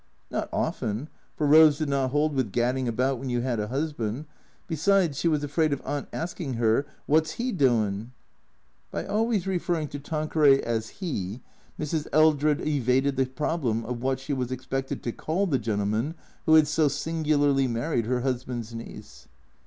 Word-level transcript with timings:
Not 0.31 0.49
often; 0.51 1.09
for 1.35 1.45
Rose 1.45 1.77
did 1.77 1.87
not 1.87 2.09
hold 2.09 2.33
with 2.33 2.51
gad 2.51 2.71
ding 2.73 2.87
about 2.87 3.19
when 3.19 3.29
you 3.29 3.41
had 3.41 3.59
a 3.59 3.67
husband; 3.67 4.25
besides, 4.65 5.19
she 5.19 5.27
was 5.27 5.43
afraid 5.43 5.71
of 5.71 5.81
Aunt 5.85 6.07
asking 6.11 6.53
her," 6.55 6.87
Wot's 7.07 7.39
'E 7.39 7.51
doin'?" 7.51 8.11
(By 8.91 9.05
always 9.05 9.45
referring 9.45 9.89
to 9.89 9.99
Tanqueray 9.99 10.59
as" 10.63 10.91
'E," 11.03 11.39
Mrs. 11.79 12.07
Eldred 12.11 12.65
evaded 12.65 13.15
the 13.15 13.27
problem 13.27 13.85
of 13.85 14.01
what 14.01 14.19
she 14.19 14.33
was 14.33 14.51
expected 14.51 15.03
to 15.03 15.11
call 15.11 15.45
the 15.45 15.59
gentleman 15.59 16.15
who 16.47 16.55
had 16.55 16.67
so 16.67 16.87
singularly 16.87 17.67
married 17.67 18.07
her 18.07 18.21
husband's 18.21 18.73
niece.) 18.73 19.27